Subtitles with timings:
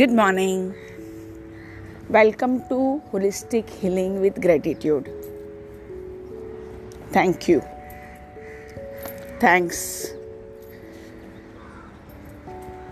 [0.00, 0.74] Good morning.
[2.08, 2.76] Welcome to
[3.12, 5.08] Holistic Healing with Gratitude.
[7.16, 7.60] Thank you.
[9.38, 10.14] Thanks.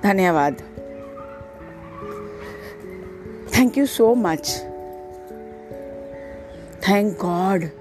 [0.03, 0.61] Dhanyavad.
[3.49, 4.51] Thank you so much.
[6.83, 7.73] Thank God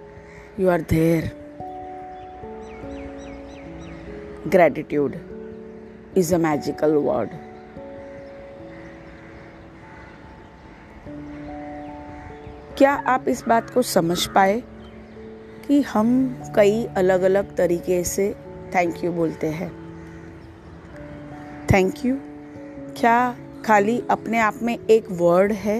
[0.58, 1.30] you are there.
[4.50, 5.20] Gratitude
[6.16, 7.38] is a magical word.
[12.80, 14.54] क्या आप इस बात को समझ पाए
[15.68, 16.10] कि हम
[16.56, 18.30] कई अलग अलग तरीके से
[18.76, 19.68] थैंक यू बोलते हैं
[21.72, 22.16] थैंक यू
[23.00, 23.18] क्या
[23.66, 25.80] खाली अपने आप में एक वर्ड है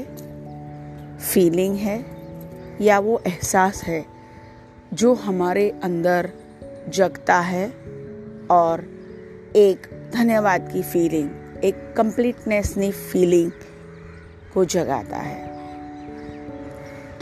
[1.30, 1.98] फीलिंग है
[2.86, 4.04] या वो एहसास है
[5.04, 6.30] जो हमारे अंदर
[6.98, 7.68] जगता है
[8.60, 8.84] और
[9.66, 13.52] एक धन्यवाद की फीलिंग एक कंप्लीटनेस की फीलिंग
[14.54, 15.48] को जगाता है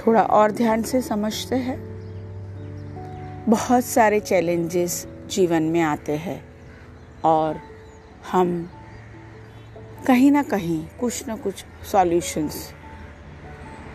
[0.07, 1.77] थोड़ा और ध्यान से समझते हैं
[3.49, 6.39] बहुत सारे चैलेंजेस जीवन में आते हैं
[7.25, 7.59] और
[8.31, 8.51] हम
[10.07, 12.61] कहीं ना कहीं कुछ ना कुछ सॉल्यूशंस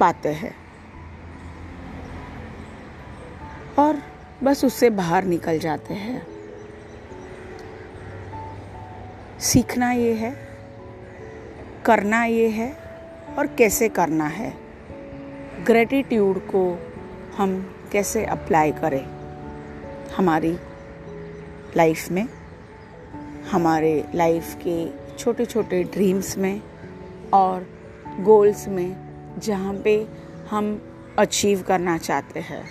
[0.01, 0.55] पाते हैं
[3.79, 4.03] और
[4.45, 6.23] बस उससे बाहर निकल जाते हैं
[9.53, 10.35] सीखना ये है
[11.87, 12.73] करना ये है
[13.39, 14.61] और कैसे करना है
[15.67, 16.61] ग्रेटिट्यूड को
[17.37, 17.51] हम
[17.91, 19.03] कैसे अप्लाई करें
[20.17, 20.51] हमारी
[21.77, 22.27] लाइफ में
[23.53, 26.61] हमारे लाइफ के छोटे छोटे ड्रीम्स में
[27.41, 27.67] और
[28.31, 28.97] गोल्स में
[29.47, 29.95] जहाँ पे
[30.51, 30.73] हम
[31.27, 32.63] अचीव करना चाहते हैं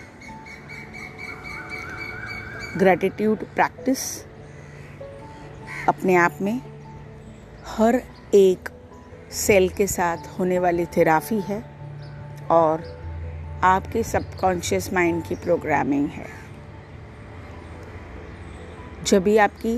[2.79, 4.01] ग्रेटिट्यूड प्रैक्टिस
[5.89, 6.59] अपने आप में
[7.77, 8.01] हर
[8.45, 8.69] एक
[9.45, 11.69] सेल के साथ होने वाली थेरापी है
[12.51, 12.81] और
[13.63, 16.25] आपके सबकॉन्शियस माइंड की प्रोग्रामिंग है
[19.07, 19.75] जब भी आपकी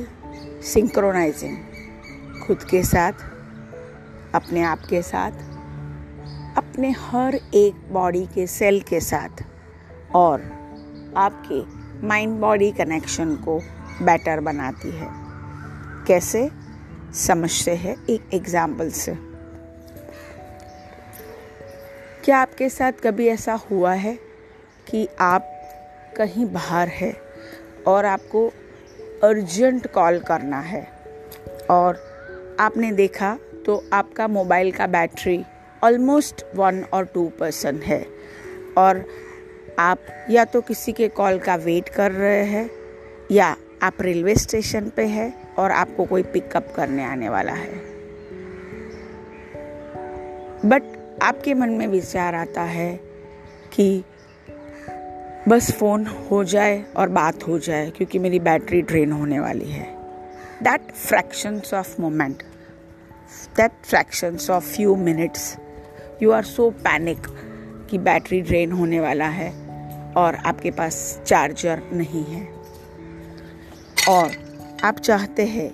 [0.67, 3.21] सिंक्रोनाइजिंग खुद के साथ
[4.35, 5.31] अपने आप के साथ
[6.63, 9.43] अपने हर एक बॉडी के सेल के साथ
[10.21, 10.41] और
[11.27, 11.61] आपके
[12.07, 13.59] माइंड बॉडी कनेक्शन को
[14.05, 15.09] बेटर बनाती है
[16.07, 16.49] कैसे
[17.25, 19.15] समझते हैं एक एग्जाम्पल से
[22.25, 24.13] क्या आपके साथ कभी ऐसा हुआ है
[24.89, 25.47] कि आप
[26.17, 27.11] कहीं बाहर है
[27.93, 28.45] और आपको
[29.27, 30.81] अर्जेंट कॉल करना है
[31.71, 31.97] और
[32.65, 33.33] आपने देखा
[33.65, 35.37] तो आपका मोबाइल का बैटरी
[35.83, 38.01] ऑलमोस्ट वन और टू परसेंट है
[38.85, 39.03] और
[39.89, 40.05] आप
[40.37, 42.69] या तो किसी के कॉल का वेट कर रहे हैं
[43.31, 43.55] या
[43.87, 47.79] आप रेलवे स्टेशन पे है और आपको कोई पिकअप करने आने वाला है
[50.69, 52.87] बट आपके मन में विचार आता है
[53.73, 53.83] कि
[55.49, 59.85] बस फ़ोन हो जाए और बात हो जाए क्योंकि मेरी बैटरी ड्रेन होने वाली है
[60.63, 62.43] that fractions of moment
[63.57, 65.47] that fractions of few minutes
[66.23, 67.27] you are so panic
[67.91, 69.49] कि बैटरी ड्रेन होने वाला है
[70.23, 72.47] और आपके पास चार्जर नहीं है
[74.17, 74.35] और
[74.91, 75.71] आप चाहते हैं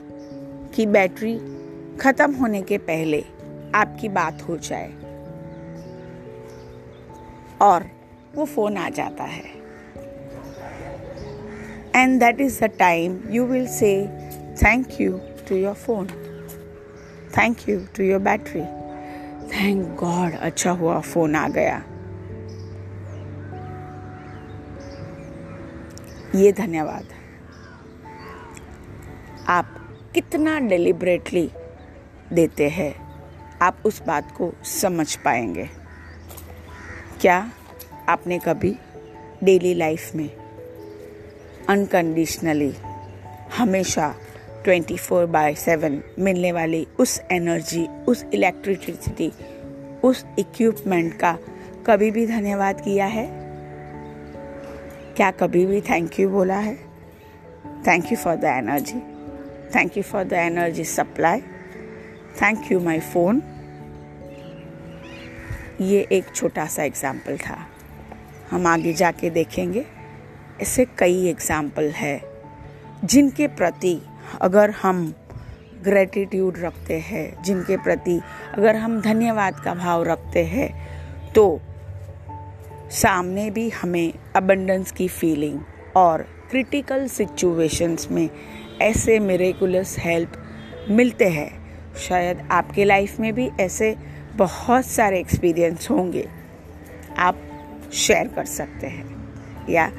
[0.75, 1.37] कि बैटरी
[2.01, 3.23] ख़त्म होने के पहले
[3.83, 4.87] आपकी बात हो जाए
[7.62, 7.90] और
[8.36, 9.42] वो फ़ोन आ जाता है
[11.96, 13.92] and that is the time you will say
[14.64, 16.08] thank you to your phone
[17.38, 18.62] thank you to your battery
[19.56, 21.81] thank god अच्छा हुआ फ़ोन आ गया
[26.36, 27.09] ये धन्यवाद
[29.58, 29.76] आप
[30.14, 31.50] कितना डिलिबरेटली
[32.34, 32.94] देते हैं
[33.68, 35.68] आप उस बात को समझ पाएंगे
[37.22, 37.35] क्या
[38.09, 38.72] आपने कभी
[39.44, 40.30] डेली लाइफ में
[41.69, 42.72] अनकंडीशनली
[43.58, 44.08] हमेशा
[44.67, 49.32] 24 फोर बाय सेवन मिलने वाली उस एनर्जी उस इलेक्ट्रिसिटी
[50.09, 51.38] उस इक्विपमेंट का
[51.88, 53.26] कभी भी धन्यवाद किया है
[55.17, 56.76] क्या कभी भी थैंक यू बोला है
[57.88, 58.99] thank you for the energy
[59.78, 61.41] thank you for the energy supply
[62.41, 63.41] thank you my phone
[65.81, 67.55] ये एक छोटा सा एग्ज़ाम्पल था
[68.49, 69.85] हम आगे जाके देखेंगे
[70.61, 72.20] ऐसे कई एग्ज़ाम्पल है
[73.03, 73.96] जिनके प्रति
[74.47, 75.05] अगर हम
[75.84, 78.20] ग्रेटिट्यूड रखते हैं जिनके प्रति
[78.58, 80.70] अगर हम धन्यवाद का भाव रखते हैं
[81.35, 81.46] तो
[83.02, 85.59] सामने भी हमें अबंडेंस की फीलिंग
[85.97, 88.28] और क्रिटिकल सिचुएशंस में
[88.81, 90.41] ऐसे मेरेकुलस हेल्प
[90.90, 91.49] मिलते हैं
[92.08, 93.96] शायद आपके लाइफ में भी ऐसे
[94.40, 96.28] बहुत सारे एक्सपीरियंस होंगे
[97.28, 97.40] आप
[98.08, 99.90] शेयर कर सकते हैं या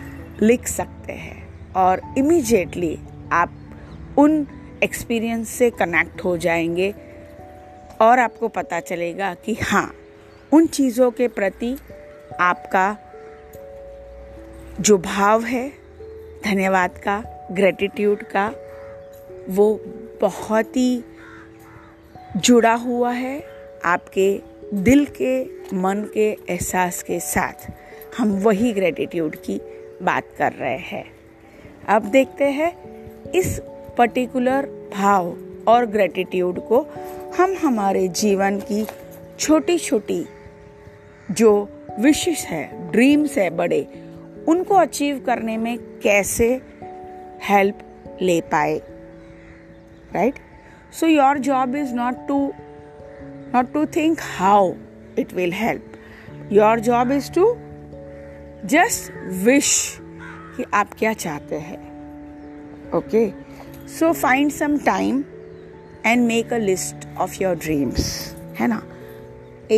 [0.43, 2.95] लिख सकते हैं और इमीजिएटली
[3.41, 4.47] आप उन
[4.85, 6.91] एक्सपीरियंस से कनेक्ट हो जाएंगे
[8.07, 9.91] और आपको पता चलेगा कि हाँ
[10.59, 11.77] उन चीज़ों के प्रति
[12.41, 12.87] आपका
[14.81, 15.69] जो भाव है
[16.45, 17.23] धन्यवाद का
[17.61, 18.49] ग्रेटिट्यूड का
[19.55, 19.71] वो
[20.21, 20.91] बहुत ही
[22.37, 23.39] जुड़ा हुआ है
[23.87, 24.25] आपके
[24.83, 25.39] दिल के
[25.83, 27.71] मन के एहसास के साथ
[28.19, 29.59] हम वही ग्रेटिट्यूड की
[30.05, 31.05] बात कर रहे हैं
[31.95, 32.73] अब देखते हैं
[33.41, 33.59] इस
[33.99, 35.29] पर्टिकुलर भाव
[35.69, 36.81] और ग्रेटिट्यूड को
[37.39, 38.85] हम हमारे जीवन की
[39.39, 40.25] छोटी छोटी
[41.43, 41.51] जो
[42.01, 42.63] विशेष है
[42.93, 43.83] ड्रीम्स है बड़े
[44.49, 46.49] उनको अचीव करने में कैसे
[47.49, 48.77] हेल्प ले पाए
[50.15, 50.39] right
[51.01, 52.39] so your job is not to
[53.53, 54.77] not to think how
[55.17, 55.83] it will help.
[56.51, 57.45] Your job is to
[58.77, 59.11] just
[59.49, 59.73] wish
[60.57, 61.79] कि आप क्या चाहते हैं
[62.97, 63.29] okay
[63.99, 65.23] so find some time
[66.07, 68.07] and make a list of your dreams
[68.59, 68.83] है ना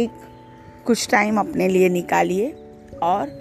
[0.01, 0.25] एक
[0.87, 2.49] कुछ time अपने लिए निकालिए
[3.11, 3.41] और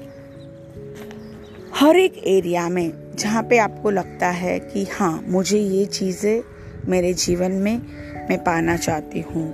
[1.80, 6.44] हर एक एरिया में जहाँ पे आपको लगता है कि हाँ मुझे ये चीज़ें
[6.92, 7.76] मेरे जीवन में
[8.30, 9.50] मैं पाना चाहती हूँ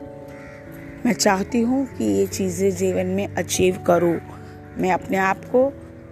[1.08, 4.20] मैं चाहती हूँ कि ये चीज़ें जीवन में अचीव करूँ
[4.82, 5.62] मैं अपने आप को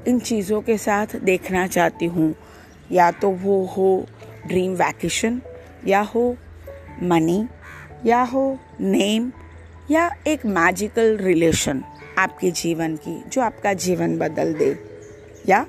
[0.07, 2.33] इन चीज़ों के साथ देखना चाहती हूँ
[2.91, 3.87] या तो वो हो
[4.47, 5.41] ड्रीम वैकेशन
[5.87, 6.21] या हो
[7.11, 7.37] मनी
[8.05, 8.45] या हो
[8.81, 9.29] नेम
[9.91, 11.83] या एक मैजिकल रिलेशन
[12.19, 14.69] आपके जीवन की जो आपका जीवन बदल दे
[15.49, 15.65] या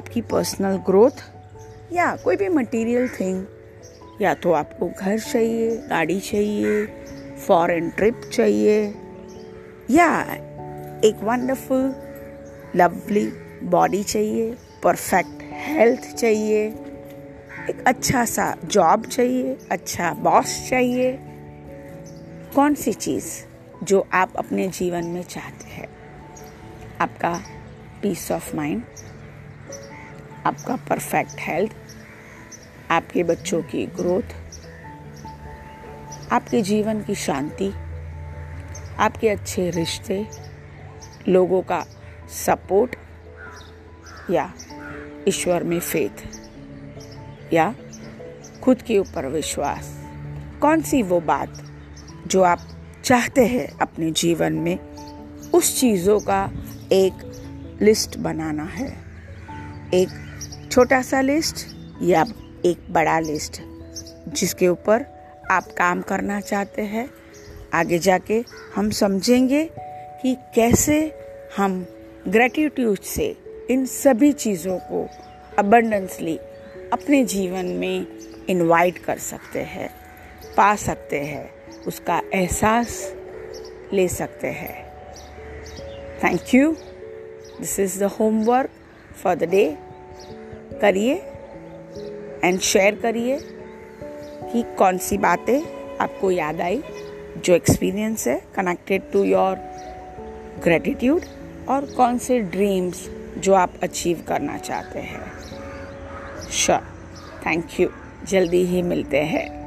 [0.00, 1.24] आपकी पर्सनल ग्रोथ
[1.96, 3.44] या कोई भी मटेरियल थिंग
[4.22, 7.00] या तो आपको घर चाहिए गाड़ी चाहिए
[7.46, 8.74] फॉरेन ट्रिप चाहिए
[9.90, 10.08] या
[11.04, 11.90] एक वंडरफुल
[12.76, 13.24] लवली
[13.70, 16.60] बॉडी चाहिए परफेक्ट हेल्थ चाहिए
[17.70, 21.12] एक अच्छा सा जॉब चाहिए अच्छा बॉस चाहिए
[22.54, 23.26] कौन सी चीज़
[23.90, 25.88] जो आप अपने जीवन में चाहते हैं
[27.00, 27.32] आपका
[28.02, 28.82] पीस ऑफ माइंड
[30.46, 31.76] आपका परफेक्ट हेल्थ
[32.98, 34.34] आपके बच्चों की ग्रोथ
[36.32, 37.68] आपके जीवन की शांति
[39.06, 40.16] आपके अच्छे रिश्ते
[41.28, 41.80] लोगों का
[42.44, 42.94] सपोर्ट
[44.34, 44.44] या
[45.28, 47.66] ईश्वर में फेथ या
[48.64, 49.92] खुद के ऊपर विश्वास
[50.62, 51.62] कौन सी वो बात
[52.32, 52.66] जो आप
[53.04, 54.76] चाहते हैं अपने जीवन में
[55.54, 56.42] उस चीज़ों का
[57.02, 58.88] एक लिस्ट बनाना है
[60.02, 61.66] एक छोटा सा लिस्ट
[62.12, 62.24] या
[62.70, 63.60] एक बड़ा लिस्ट
[64.40, 65.10] जिसके ऊपर
[65.50, 67.08] आप काम करना चाहते हैं
[67.74, 68.42] आगे जाके
[68.74, 69.64] हम समझेंगे
[70.22, 70.98] कि कैसे
[71.56, 71.84] हम
[72.28, 73.26] ग्रेटिट्यूड से
[73.70, 75.06] इन सभी चीज़ों को
[75.58, 76.36] अबंडेंसली
[76.92, 78.06] अपने जीवन में
[78.50, 79.88] इनवाइट कर सकते हैं
[80.56, 82.96] पा सकते हैं उसका एहसास
[83.92, 84.80] ले सकते हैं
[86.24, 86.70] thank you
[87.60, 88.70] this is the homework
[89.22, 89.66] for the day
[90.82, 91.14] करिए
[92.44, 93.38] एंड शेयर करिए
[94.52, 95.60] कि कौन सी बातें
[96.00, 96.82] आपको याद आई
[97.44, 99.56] जो एक्सपीरियंस है कनेक्टेड टू योर
[100.64, 101.22] ग्रेटिट्यूड
[101.76, 103.08] और कौन से ड्रीम्स
[103.44, 106.80] जो आप अचीव करना चाहते हैं श्योर
[107.46, 107.88] थैंक यू
[108.32, 109.61] जल्दी ही मिलते हैं